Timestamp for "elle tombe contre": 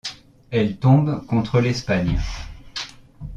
0.49-1.59